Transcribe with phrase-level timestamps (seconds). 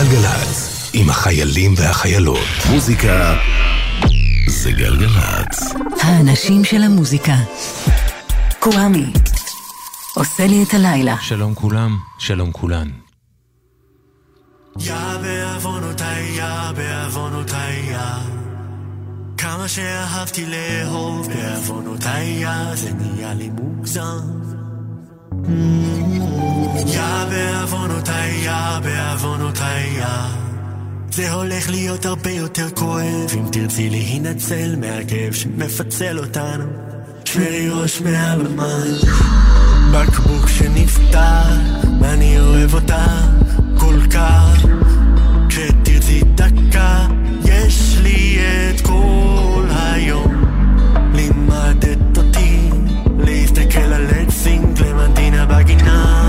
[0.00, 2.46] גלגלצ, עם החיילים והחיילות.
[2.70, 3.36] מוזיקה
[4.48, 5.74] זה גלגלצ.
[6.00, 7.34] האנשים של המוזיקה.
[8.58, 9.12] קוואמי.
[10.14, 11.16] עושה לי את הלילה.
[11.20, 12.88] שלום כולם, שלום כולן.
[14.78, 17.98] יא בעוונותיי, יא בעוונותיי, יא
[19.38, 24.20] כמה שאהבתי לאהוב בעוונותיי, יא זה נהיה לי מוגזם
[26.76, 30.40] יא בעוונותיי, יא בעוונותיי, יא.
[31.12, 33.30] זה הולך להיות הרבה יותר כואב.
[33.34, 36.64] אם תרצי להינצל מהכאב שמפצל אותנו
[37.24, 38.94] שמרי ראש מעל המים.
[39.92, 41.46] בקבוק שנפתח
[42.00, 43.26] ואני אוהב אותך
[43.78, 44.66] כל כך.
[45.48, 47.06] כשתרצי דקה
[47.44, 50.44] יש לי את כל היום.
[51.14, 52.70] לימדת אותי
[53.18, 56.19] להסתכל על עץ סינגלמנטינה בגינה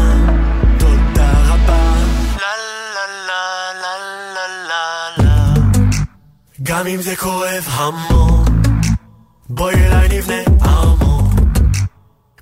[6.81, 8.45] גם אם זה כואב המון.
[9.49, 11.29] בואי אליי נבנה ארמון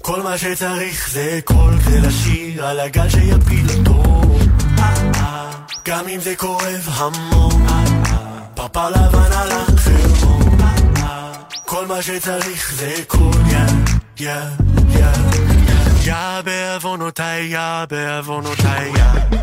[0.02, 4.22] כל מה שצריך זה קול כדי לשיר על הגל שיפיל אותו.
[5.86, 7.68] גם אם זה כואב המון.
[8.54, 10.58] פרפר לבן על החרמון
[11.66, 13.60] כל מה שצריך זה קול יא
[14.20, 14.36] יא
[14.90, 15.08] יא.
[16.04, 19.39] יא בעוונותיי יא בעוונותיי יא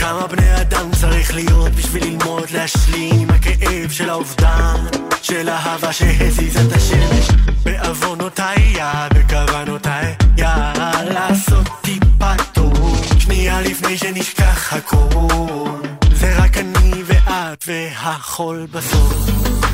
[0.00, 3.30] כמה בני אדם צריך להיות בשביל ללמוד להשלים?
[3.30, 4.76] הכאב של האובדן
[5.22, 7.28] של אהבה שהזיזה את השמש.
[7.64, 8.84] בעוונותיי, יא,
[9.14, 10.46] בכוונותיי, יא,
[11.04, 15.82] לעשות טיפה טוב שנייה לפני שנשכח הכל.
[16.14, 19.14] זה רק אני ואת והחול בסוף.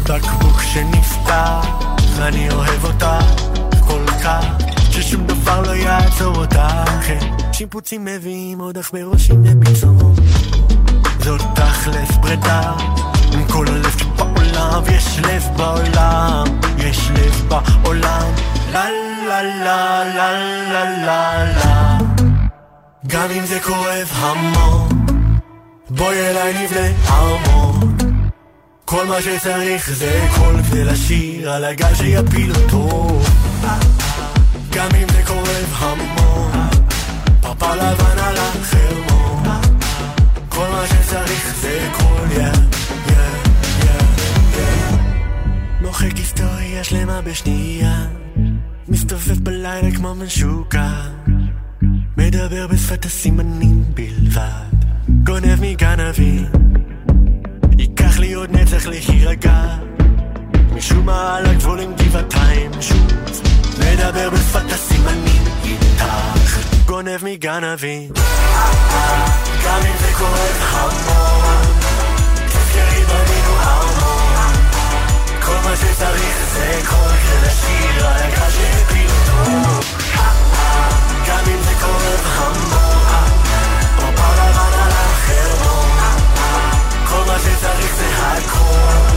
[0.03, 1.67] בקבוק שנפתח
[2.19, 3.07] אני אוהב אותך
[3.87, 4.45] כל כך
[4.91, 6.61] ששום דבר לא יעצור אותך.
[7.53, 10.16] שיפוצים מביאים עוד אך בראשים לביצור
[11.27, 12.73] זאת תכלס פרידה
[13.33, 16.45] עם כל הלב שבעולם ויש לב בעולם
[16.79, 18.33] יש לב בעולם.
[18.73, 18.85] לה
[19.29, 20.33] לה לה לה
[20.73, 21.99] לה לה לה.
[23.07, 24.89] גם אם זה כואב המון
[25.91, 27.97] בואי אליי נבנה ארמון
[28.85, 33.21] כל מה שצריך זה קול כדי לשיר על הגל שיפיל אותו.
[34.71, 36.51] גם אם זה כואב המון
[37.41, 39.26] פרפר לבן על החרמון
[40.77, 42.49] מה שצריך זה קול יא יא
[43.85, 44.01] יא
[44.57, 44.97] יא
[45.81, 48.07] מוחק היסטוריה שלמה בשנייה.
[48.89, 50.91] מסתובב בלילה כמו משוקע
[52.17, 54.77] מדבר בשפת הסימנים בלבד.
[55.09, 56.47] גונב מגנבים
[57.79, 59.77] ייקח לי עוד נצח להירגע.
[60.73, 63.07] משום מה על הגבול עם גבעתיים שוב
[63.79, 66.05] מדבר בשפת הסימנים איתך.
[66.87, 68.11] גונב מגנבים
[69.67, 71.79] גם אם זה כואב המון
[72.47, 74.53] תזכרי בנינו ארמון
[75.43, 79.81] כל מה שצריך זה קול כדי לשיר על הגל שהפיל אותו
[81.27, 83.31] גם אם זה כואב המון
[83.97, 85.99] פרפר לבן על החרמון
[87.09, 89.17] כל מה שצריך זה הכל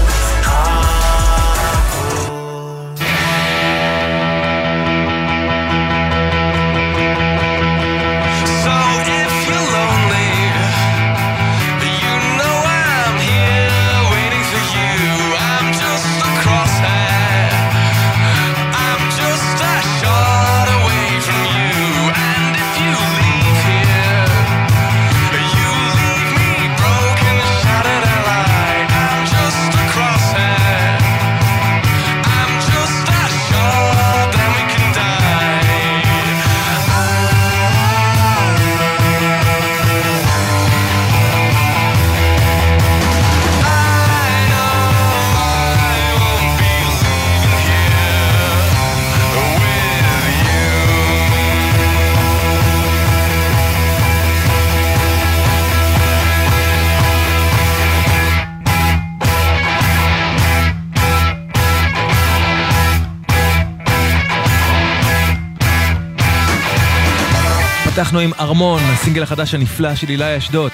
[68.19, 70.71] פתחנו עם ארמון, הסינגל החדש הנפלא של אילי אשדות.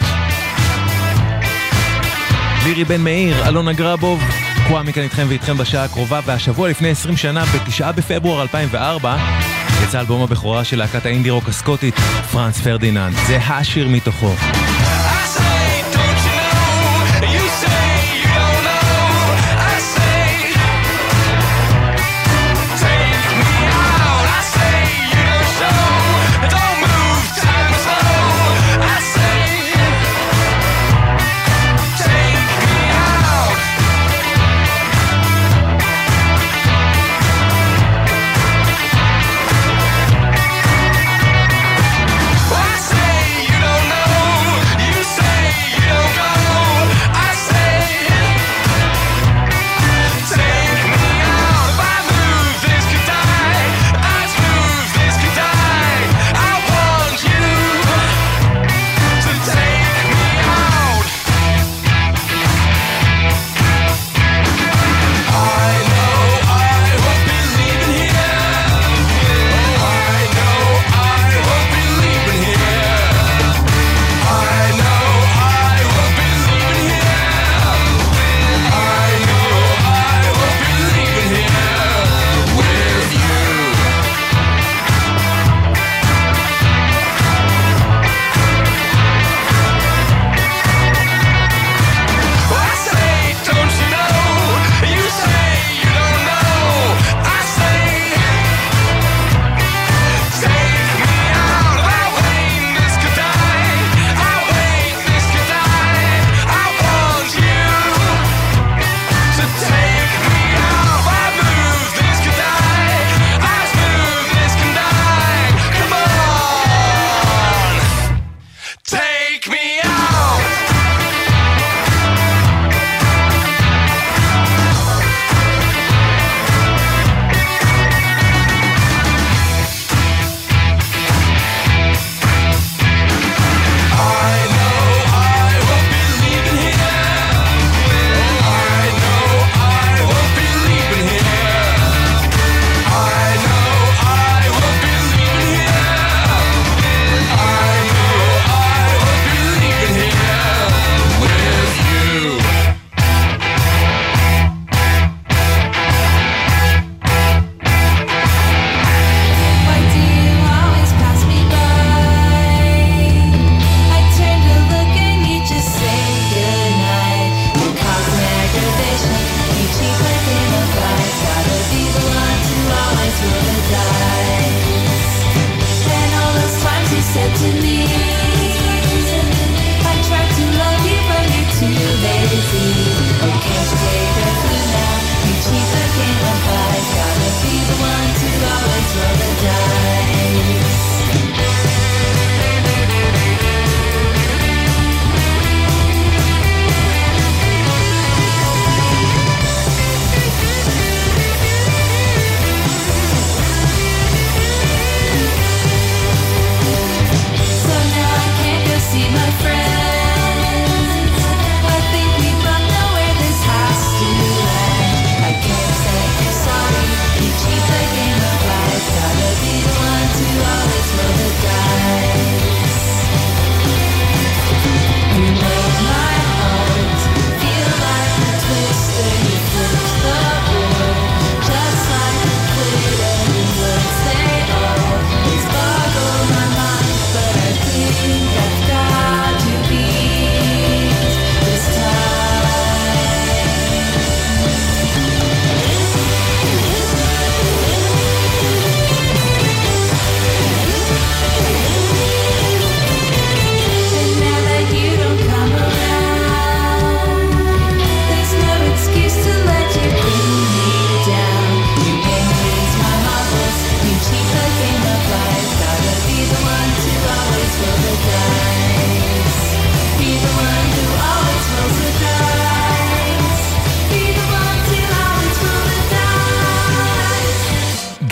[2.63, 4.23] לירי בן מאיר, אלונה גרבוב,
[4.67, 9.17] קוואמי כאן איתכם ואיתכם בשעה הקרובה, והשבוע לפני 20 שנה, בתשעה בפברואר 2004,
[9.83, 11.95] יצא אלבום הבכורה של להקת האינדי רוק הסקוטית,
[12.31, 13.15] Franz Ferdinand.
[13.27, 14.33] זה השיר מתוכו.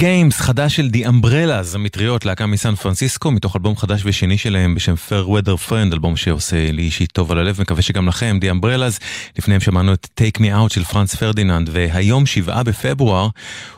[0.03, 4.93] Games, חדש של The Umbrellas, המטריות, להקה מסן פרנסיסקו, מתוך אלבום חדש ושני שלהם בשם
[5.09, 9.03] Fair Weather Friend, אלבום שעושה לי אישית טוב על הלב, מקווה שגם לכם, The Umbrellas.
[9.37, 13.27] לפניהם שמענו את Take Me Out של Franz Ferdinand, והיום, שבעה בפברואר,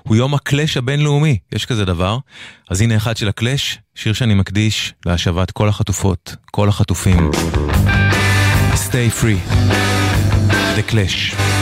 [0.03, 2.17] הוא יום ה Clash הבינלאומי, יש כזה דבר.
[2.69, 7.29] אז הנה אחד של ה Clash, שיר שאני מקדיש להשבת כל החטופות, כל החטופים.
[8.73, 9.51] Stay free,
[10.77, 11.54] The Clash.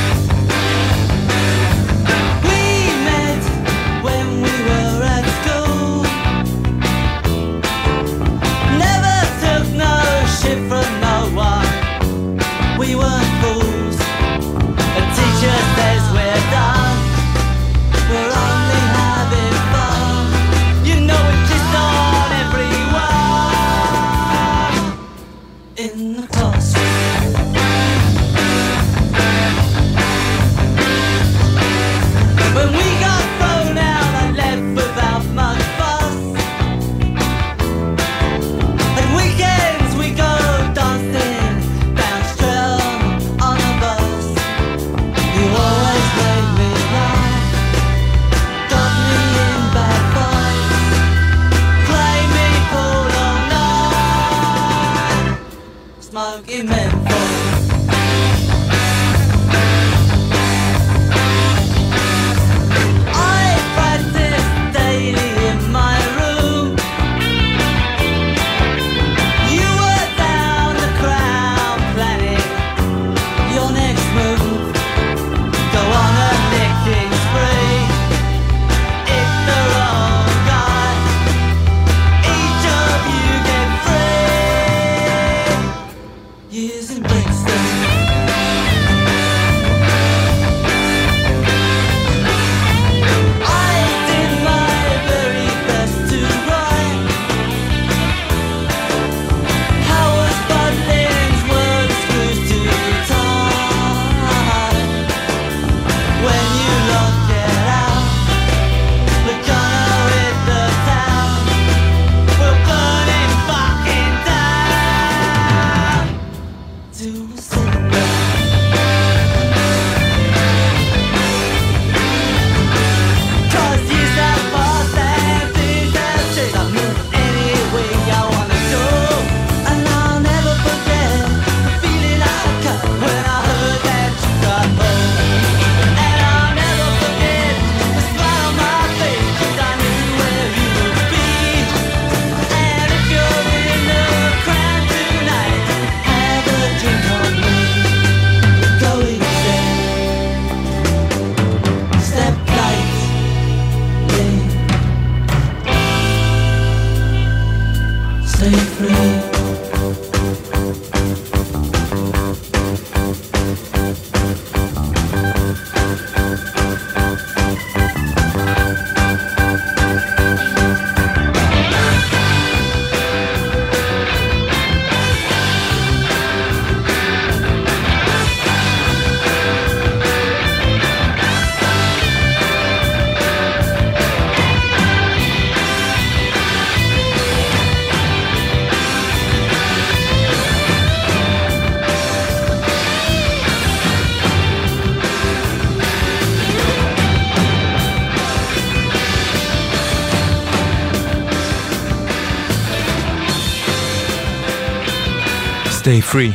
[206.13, 206.33] Free,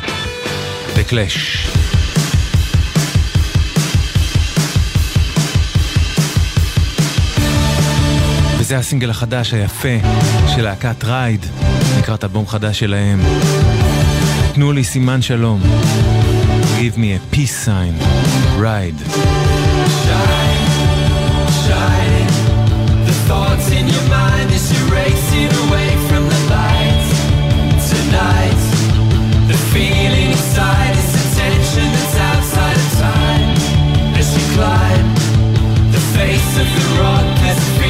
[0.97, 1.69] The Clash.
[8.59, 9.89] וזה הסינגל החדש היפה
[10.55, 11.47] של להקת רייד,
[11.99, 13.21] לקראת אלבום חדש שלהם.
[14.53, 15.61] תנו לי סימן שלום.
[16.79, 17.95] Give me a peace sign.
[18.59, 19.01] Ride.
[20.05, 20.69] Shine,
[21.67, 22.33] shine.
[23.07, 25.88] The thoughts in your mind is erasing away.
[36.61, 37.88] of the rock has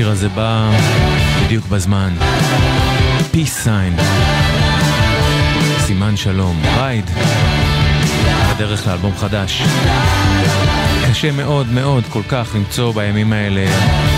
[0.00, 0.70] שהשיר הזה בא
[1.44, 2.14] בדיוק בזמן.
[3.32, 4.02] Peace sign.
[5.78, 6.62] סימן שלום.
[6.76, 7.10] רייד.
[8.50, 9.62] בדרך לאלבום חדש.
[11.10, 13.66] קשה מאוד מאוד כל כך למצוא בימים האלה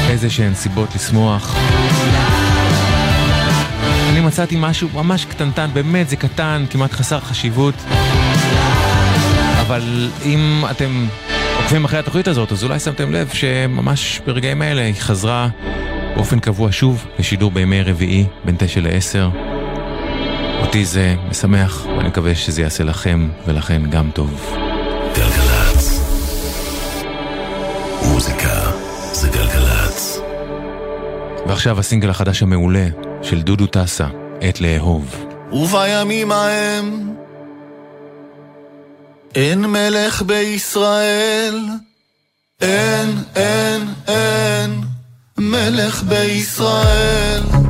[0.09, 1.57] איזה שהן סיבות לשמוח.
[4.11, 7.75] אני מצאתי משהו ממש קטנטן, באמת זה קטן, כמעט חסר חשיבות.
[9.61, 11.07] אבל אם אתם
[11.63, 15.49] עוקבים אחרי התוכנית הזאת, אז אולי שמתם לב שממש ברגעים האלה היא חזרה
[16.17, 19.29] באופן קבוע שוב לשידור בימי רביעי בין תשע לעשר.
[20.61, 24.57] אותי זה משמח, ואני מקווה שזה יעשה לכם ולכן גם טוב.
[25.15, 26.01] גלגלצ.
[28.09, 28.71] מוזיקה
[29.13, 30.21] זה גלגלצ.
[31.47, 32.87] ועכשיו הסינגל החדש המעולה
[33.23, 34.07] של דודו טסה,
[34.41, 35.25] עת לאהוב.
[35.53, 37.13] ובימים ההם
[39.35, 41.61] אין מלך בישראל,
[42.61, 44.81] אין, אין, אין
[45.39, 47.62] מלך בישראל.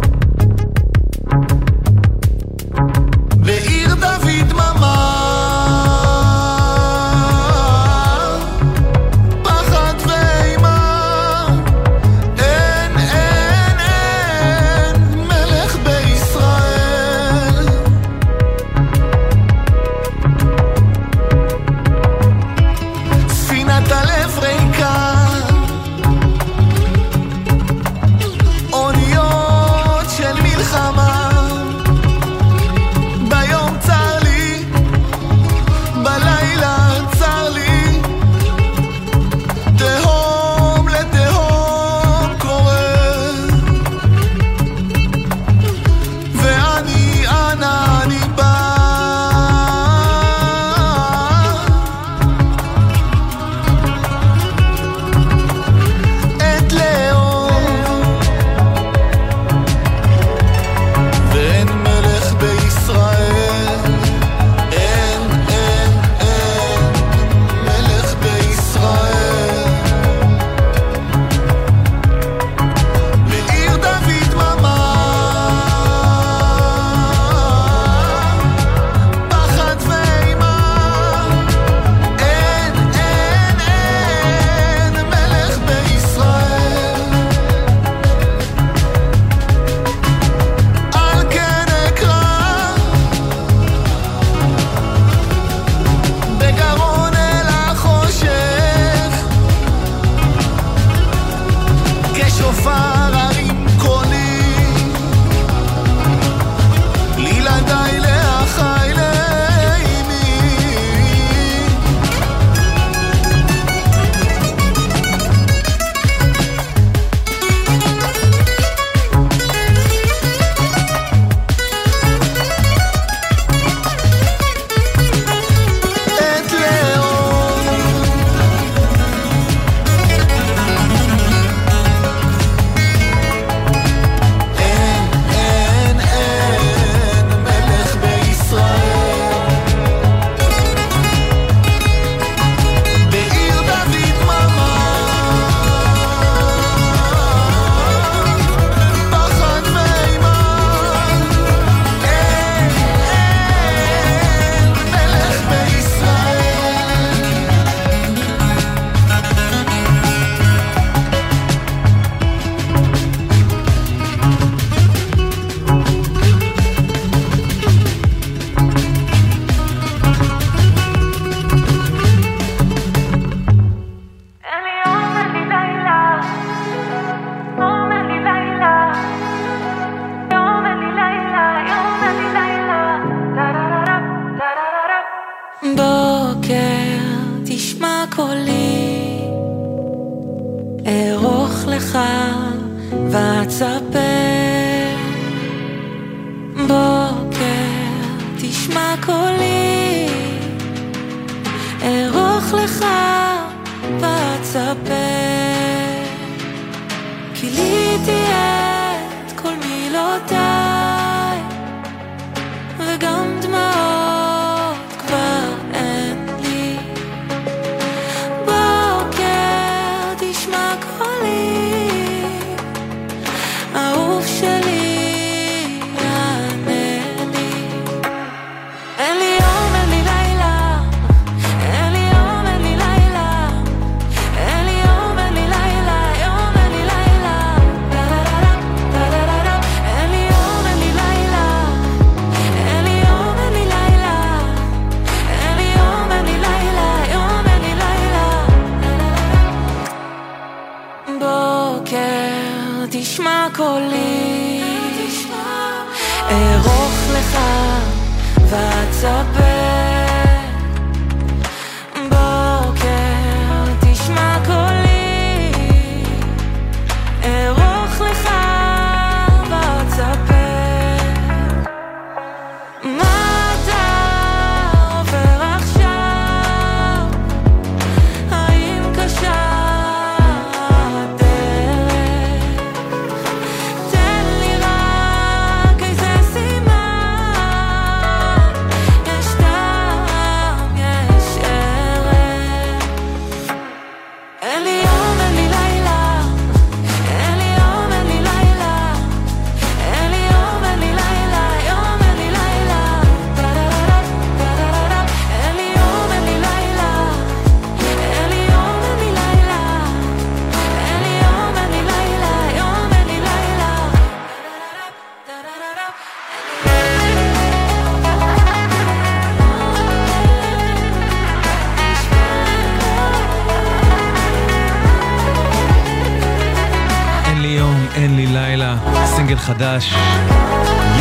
[329.43, 329.95] חדש,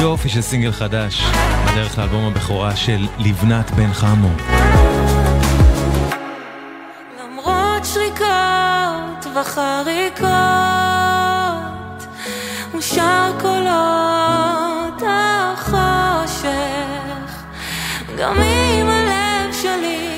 [0.01, 1.23] יופי של סינגל חדש,
[1.65, 4.29] בדרך לאלבום הבכורה של לבנת בן חמו.
[7.19, 10.27] למרות שריקות וחריקות,
[12.71, 12.81] הוא
[13.41, 16.49] קולות החושך,
[18.17, 20.10] גם אם הלב שלי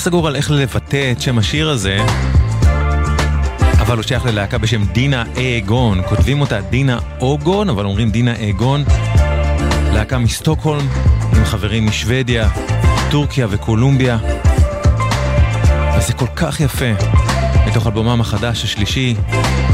[0.00, 1.98] סגור על איך לבטא את שם השיר הזה,
[3.78, 6.02] אבל הוא שייך ללהקה בשם דינה אגון.
[6.08, 8.84] כותבים אותה דינה אוגון, אבל אומרים דינה אגון.
[9.92, 10.86] להקה מסטוקהולם,
[11.36, 12.48] עם חברים משוודיה,
[13.10, 14.18] טורקיה וקולומביה.
[15.98, 16.92] וזה כל כך יפה.
[17.66, 19.14] מתוך אלבומם החדש השלישי,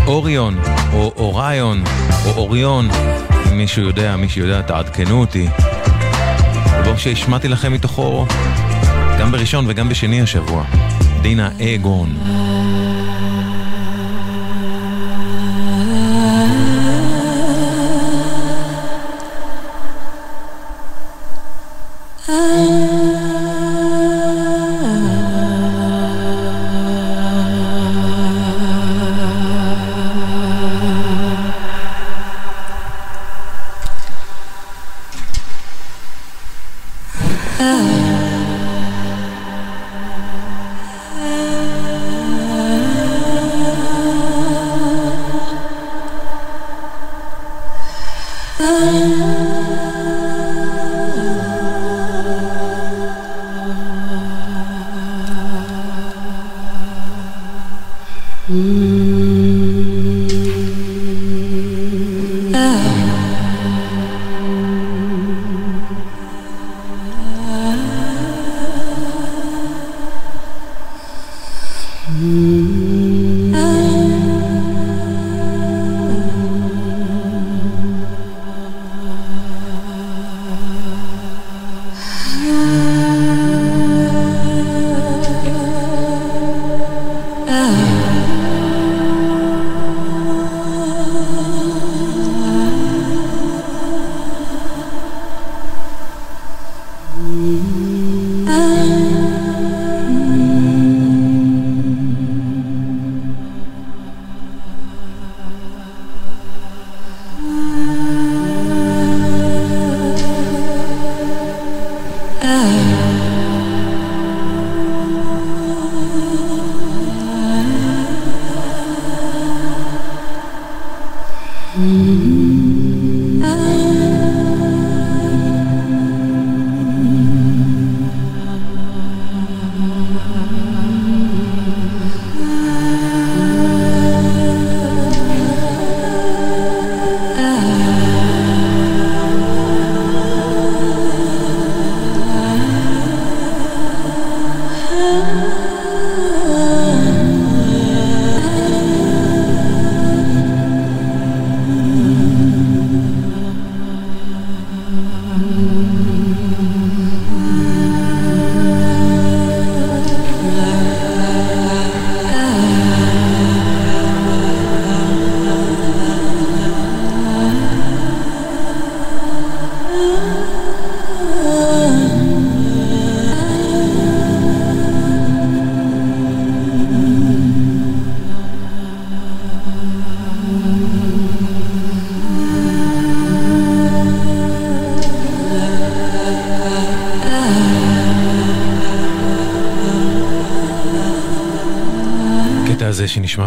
[0.07, 0.59] אוריון,
[0.93, 1.85] או אוריון,
[2.25, 2.89] או אוריון,
[3.53, 5.49] אם מישהו יודע, מי שיודע, תעדכנו אותי.
[6.75, 8.27] אלבום שהשמעתי לכם מתוכו
[9.27, 10.65] גם בראשון וגם בשני השבוע.
[11.23, 12.17] דינה אגון.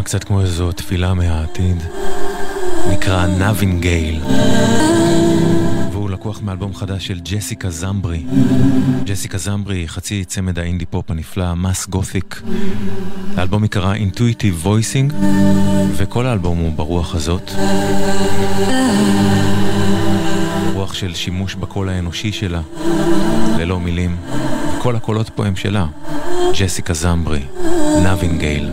[0.09, 1.83] קצת כמו איזו תפילה מהעתיד,
[2.91, 4.21] נקרא נאבינגייל.
[5.91, 8.23] והוא לקוח מאלבום חדש של ג'סיקה זמברי.
[9.03, 12.41] ג'סיקה זמברי חצי צמד האינדי פופ הנפלא, מס גותיק.
[13.37, 15.13] האלבום יקרא Intuitive Voicing,
[15.97, 17.51] וכל האלבום הוא ברוח הזאת.
[20.73, 22.61] רוח של שימוש בקול האנושי שלה,
[23.57, 24.17] ללא מילים.
[24.77, 25.85] כל הקולות פה הם שלה.
[26.53, 27.41] ג'סיקה זמברי,
[28.03, 28.69] נאבינגייל.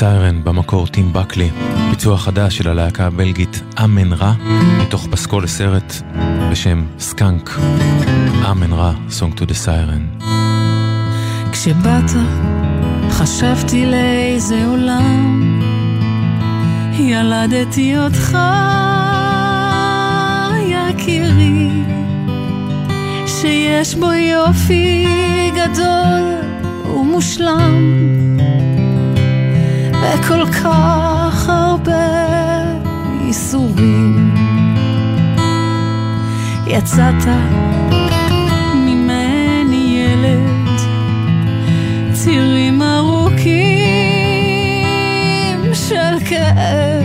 [0.00, 1.50] Siren, במקור טים בקלי,
[1.90, 4.32] ביצוע חדש של הלהקה הבלגית אמן רע,
[4.80, 5.92] מתוך פסקול לסרט
[6.50, 7.50] בשם סקאנק.
[8.50, 10.24] אמן רע, Song to the Siren.
[11.52, 12.10] כשבאת,
[13.10, 15.60] חשבתי לאיזה עולם
[16.98, 18.38] ילדתי אותך,
[20.66, 21.68] יקירי,
[23.26, 25.06] שיש בו יופי
[25.54, 26.22] גדול
[26.86, 28.11] ומושלם,
[30.02, 32.26] וכל כך הרבה
[33.24, 34.34] ייסורים.
[36.66, 37.24] יצאת
[38.74, 40.80] ממני ילד
[42.12, 43.52] צירים ארוכים
[45.74, 47.04] של כאב,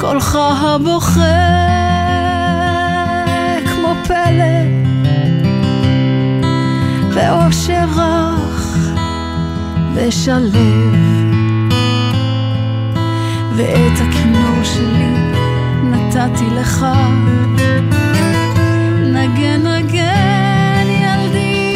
[0.00, 1.58] קולך הבוכה
[3.66, 4.58] כמו פלא,
[7.14, 8.76] ואושר רך
[9.94, 11.27] ושלב,
[13.58, 15.12] ואת הכינור שלי
[15.84, 16.86] נתתי לך,
[19.02, 21.74] נגן נגן ילדי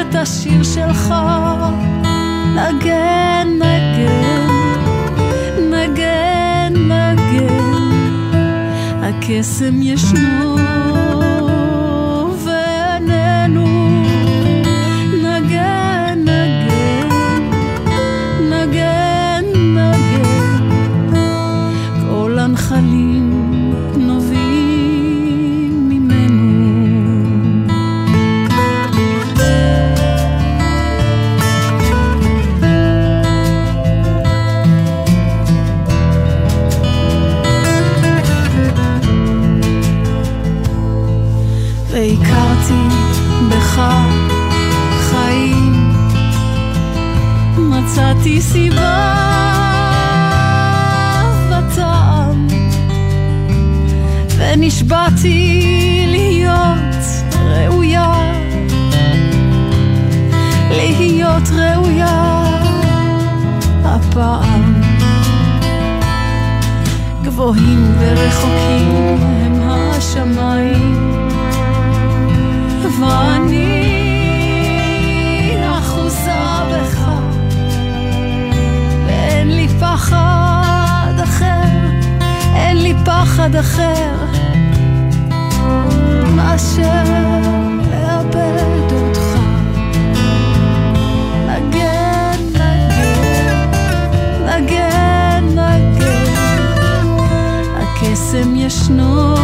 [0.00, 1.14] את השיר שלך,
[2.54, 4.48] נגן נגן,
[5.70, 7.92] נגן נגן,
[9.02, 10.56] הקסם ישנו
[48.16, 49.12] מצאתי סיבה
[51.48, 52.46] וטעם,
[54.36, 55.62] ונשבעתי
[56.08, 57.04] להיות
[57.44, 58.14] ראויה,
[60.70, 62.44] להיות ראויה
[63.84, 64.82] הפעם.
[67.22, 71.20] גבוהים ורחוקים הם השמיים
[73.00, 73.75] ואני
[79.80, 81.62] פחד אחר,
[82.54, 84.14] אין לי פחד אחר,
[86.36, 87.04] מאשר
[87.90, 89.36] לאבד אותך.
[91.46, 93.66] נגן, נגן,
[94.46, 97.06] נגן, נגן,
[97.76, 99.34] הקסם ישנו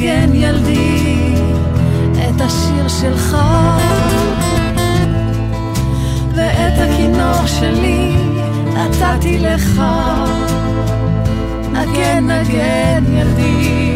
[0.00, 1.34] נגן נגן ילדי
[2.14, 3.36] את השיר שלך.
[6.34, 8.16] ואת הכינור שלי
[8.74, 9.82] נתתי לך.
[11.72, 13.90] נגן נגן ילדי.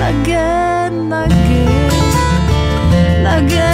[0.00, 1.88] נגן נגן
[3.24, 3.71] נגן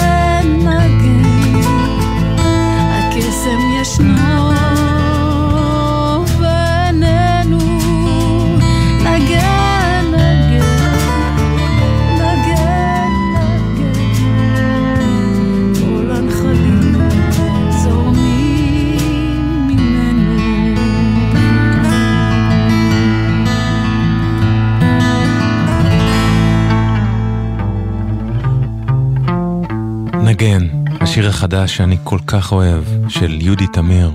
[31.53, 34.11] החדש שאני כל כך אוהב, של יהודי תמיר.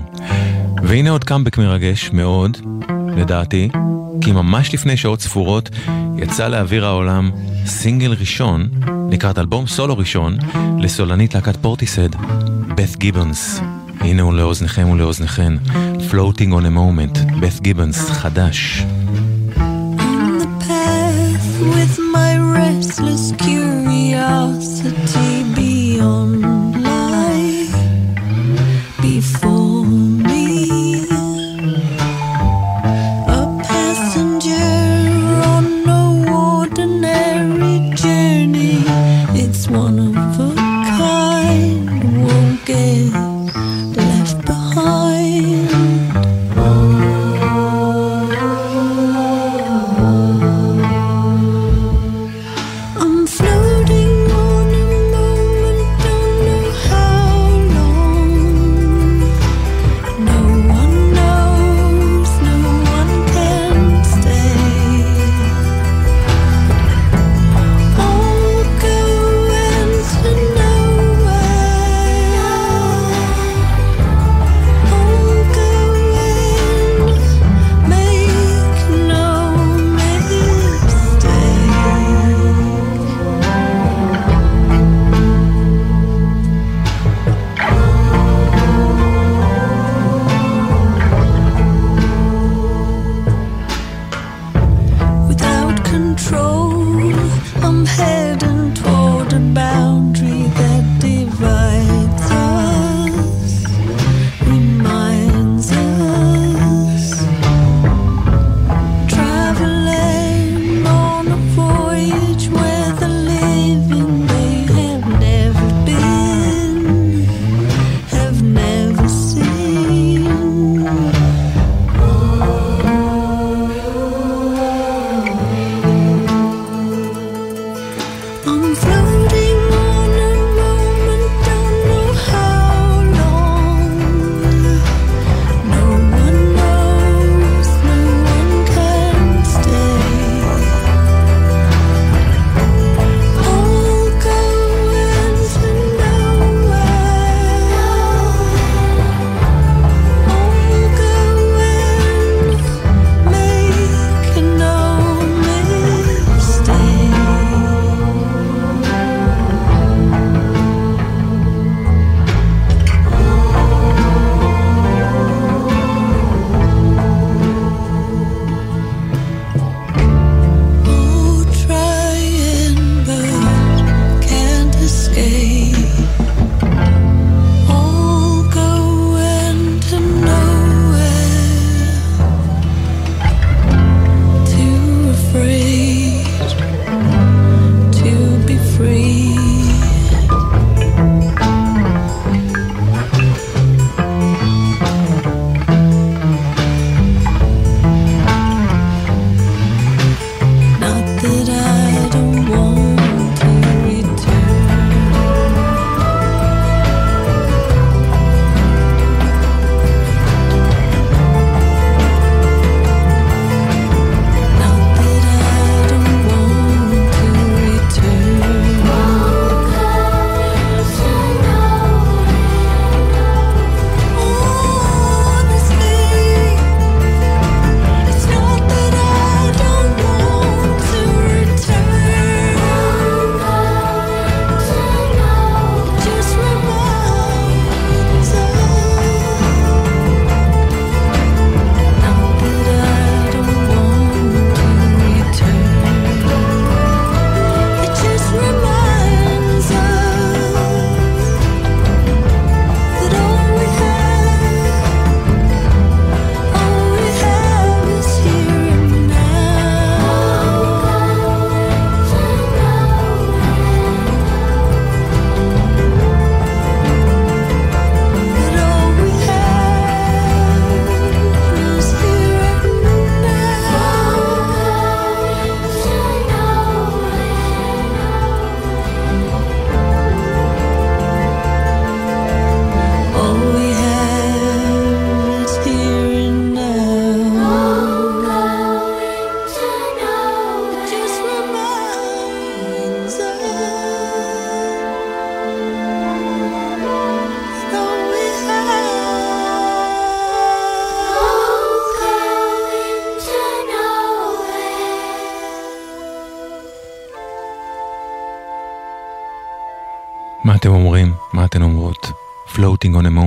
[0.83, 2.57] והנה עוד קאמבק מרגש מאוד,
[3.17, 3.69] לדעתי,
[4.21, 5.69] כי ממש לפני שעות ספורות
[6.17, 7.31] יצא לאוויר העולם
[7.65, 8.69] סינגל ראשון
[9.11, 10.37] לקראת אלבום סולו ראשון
[10.79, 12.09] לסולנית להקת פורטיסד,
[12.75, 13.61] בת גיבונס.
[13.99, 15.53] הנה הוא לאוזניכם ולאוזניכן,
[16.11, 18.85] Floating on a Moment, בת גיבונס, חדש.
[19.57, 23.64] On the path with my rest ceaseless curiosity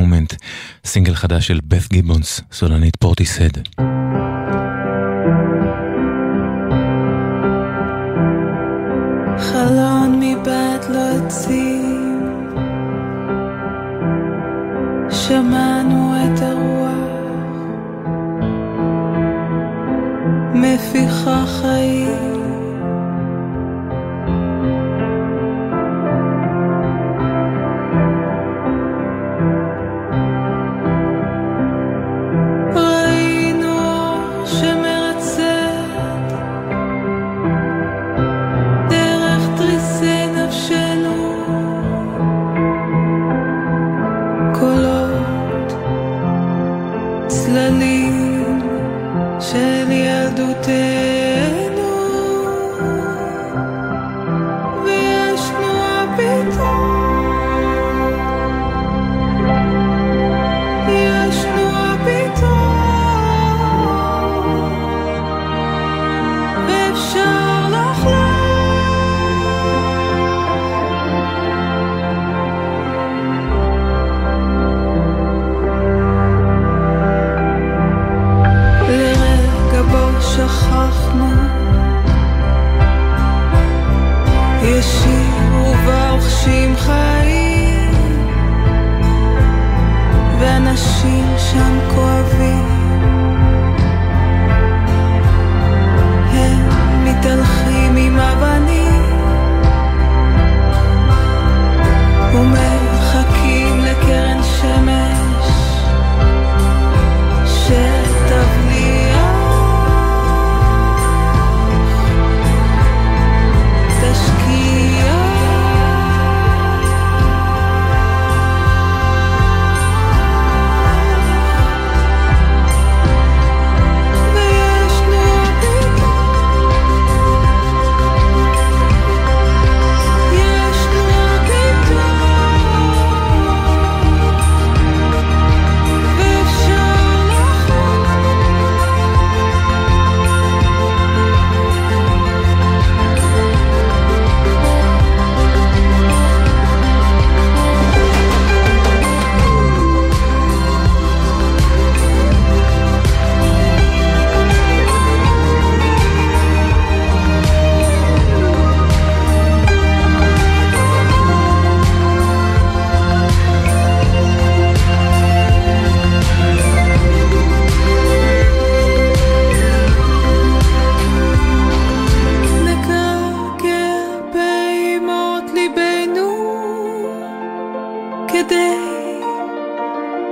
[0.04, 0.36] moment,
[0.84, 3.87] סינגל חדש של בת גיבונס, סולנית פורטיסד.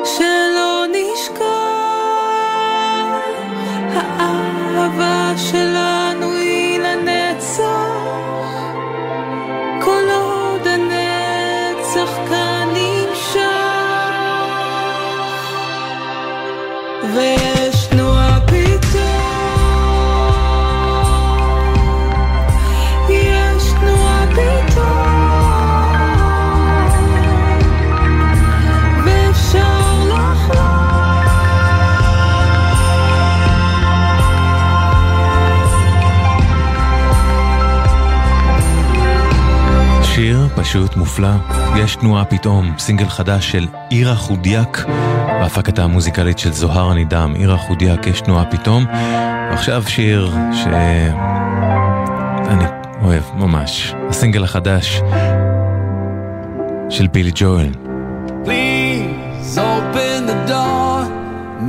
[0.04, 1.42] שלא נשכח
[3.94, 5.95] האהבה שלנו
[40.68, 41.28] פשוט מופלא,
[41.76, 44.84] יש תנועה פתאום, סינגל חדש של עירה חודיאק,
[45.40, 48.86] בהפקתה המוזיקלית של זוהר הנידם, עירה חודיאק, יש תנועה פתאום.
[49.50, 52.64] ועכשיו שיר שאני
[53.02, 55.02] אוהב ממש, הסינגל החדש
[56.90, 57.70] של בילי ג'ואל.
[58.44, 60.98] Please open the door.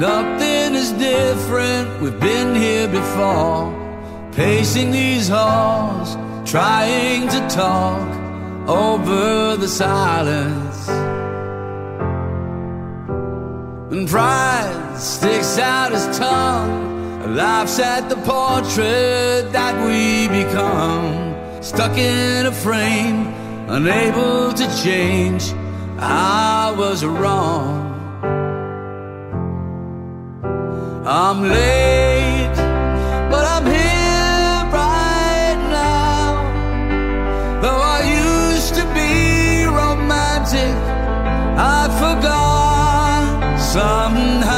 [0.08, 1.86] Nothing is different.
[2.02, 3.64] We've been here before.
[4.36, 6.10] Pacing these halls,
[6.52, 8.17] trying to talk
[8.68, 10.88] over the silence.
[13.92, 21.64] And pride sticks out his tongue, laughs at the portrait that we become.
[21.64, 23.28] Stuck in a frame,
[23.70, 25.54] unable to change.
[26.00, 27.86] I was wrong.
[31.06, 32.07] I'm late,
[43.74, 44.57] somehow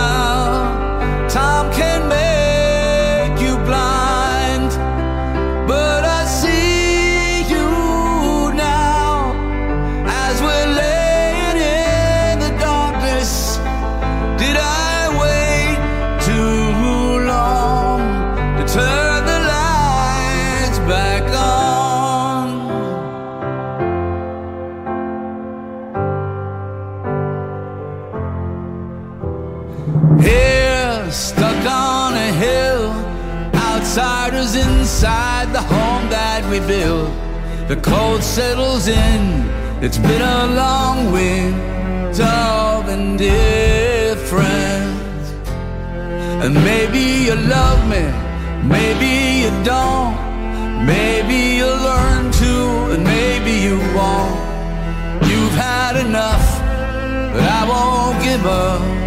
[36.67, 37.09] we.
[37.67, 39.49] The cold settles in.
[39.81, 44.29] It's been a long winter of indifference.
[46.43, 48.03] And maybe you love me,
[48.67, 50.17] maybe you don't.
[50.85, 54.39] Maybe you'll learn to, and maybe you won't.
[55.29, 56.47] You've had enough,
[57.33, 58.98] but I won't give up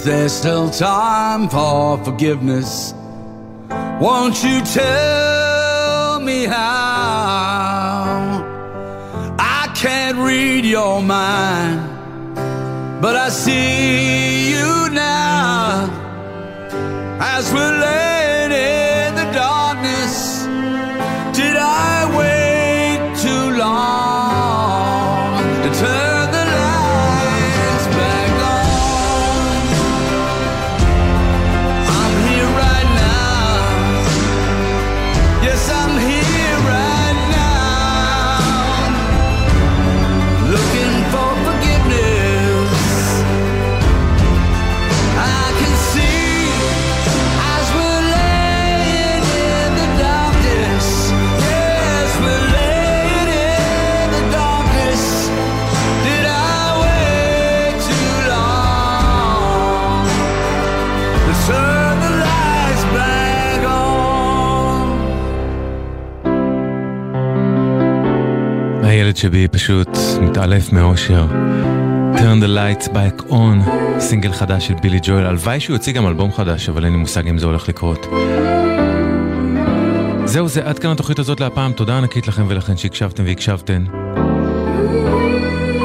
[0.00, 2.94] Is there still time for forgiveness?
[4.00, 8.40] Won't you tell me how?
[9.38, 11.82] I can't read your mind,
[13.02, 15.90] but I see you now
[17.20, 17.69] as we're
[69.20, 69.88] שבי פשוט
[70.20, 71.26] מתעלף מאושר.
[72.14, 75.26] Turn the lights back on, סינגל חדש של בילי ג'ואל.
[75.26, 78.06] הלוואי שהוא יוציא גם אלבום חדש, אבל אין לי מושג אם זה הולך לקרות.
[80.24, 81.72] זהו זה, עד כאן התוכנית הזאת להפעם.
[81.72, 83.84] תודה ענקית לכם ולכן שהקשבתם והקשבתן.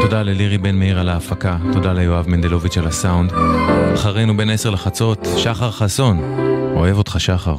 [0.02, 3.32] תודה ללירי בן מאיר על ההפקה, תודה ליואב מנדלוביץ' על הסאונד.
[3.94, 6.20] אחרינו בין עשר לחצות, שחר חסון.
[6.76, 7.56] אוהב אותך שחר.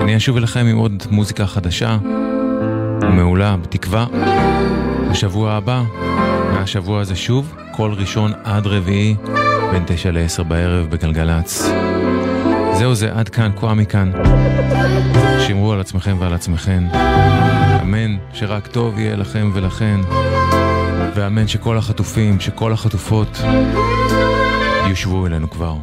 [0.00, 1.98] אני אשוב אליכם עם עוד מוזיקה חדשה
[3.02, 4.06] ומעולה, בתקווה.
[5.10, 5.82] בשבוע הבא,
[6.52, 9.16] מהשבוע הזה שוב, כל ראשון עד רביעי,
[9.72, 11.70] בין תשע לעשר בערב בגלגלצ.
[12.72, 14.12] זהו זה, עד כאן, כה מכאן.
[15.46, 16.86] שמרו על עצמכם ועל עצמכם.
[17.82, 20.00] אמן שרק טוב יהיה לכם ולכן.
[21.14, 23.38] ואמן שכל החטופים, שכל החטופות
[24.88, 25.74] יושבו אלינו כבר.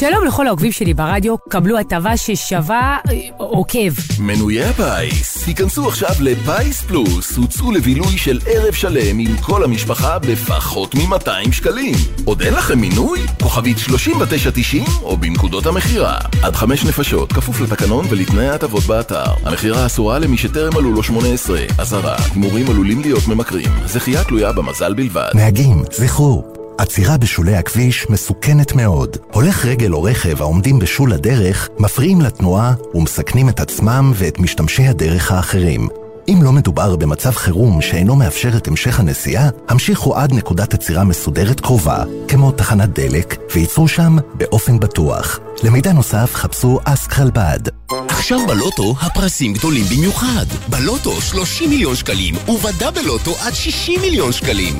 [0.00, 3.92] שלום לכל העוקבים שלי ברדיו, קבלו הטבה ששווה אה, עוקב.
[4.20, 10.94] מנויי הפיס, היכנסו עכשיו לפיס פלוס, הוצאו לבילוי של ערב שלם עם כל המשפחה בפחות
[10.94, 11.94] מ-200 שקלים.
[12.24, 13.20] עוד אין לכם מינוי?
[13.42, 16.18] כוכבית 3990 או בנקודות המכירה.
[16.42, 19.32] עד חמש נפשות, כפוף לתקנון ולתנאי ההטבות באתר.
[19.44, 21.60] המכירה אסורה למי שטרם מלאו לו 18.
[21.78, 23.70] אזהרה, הימורים עלולים להיות ממכרים.
[23.86, 25.30] זכייה תלויה במזל בלבד.
[25.34, 29.16] נהגים, זכרו, עצירה בשולי הכביש מסוכנת מאוד.
[29.32, 35.32] הולך רגל או רכב העומדים בשול הדרך מפריעים לתנועה ומסכנים את עצמם ואת משתמשי הדרך
[35.32, 35.88] האחרים.
[36.28, 41.60] אם לא מדובר במצב חירום שאינו מאפשר את המשך הנסיעה, המשיכו עד נקודת עצירה מסודרת
[41.60, 45.38] קרובה, כמו תחנת דלק, וייצרו שם באופן בטוח.
[45.62, 47.60] למידע נוסף חפשו אסק חלבד.
[48.08, 50.46] עכשיו בלוטו הפרסים גדולים במיוחד.
[50.68, 54.74] בלוטו 30 מיליון שקלים, ובדאבל לוטו עד 60 מיליון שקלים.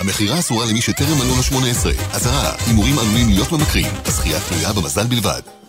[0.00, 1.92] המכירה אסורה למי שטרם מלאו לו 18.
[2.12, 3.92] אזהרה, הימורים עלולים להיות ממכרים.
[4.04, 5.59] הזכייה תלויה במזל בלבד.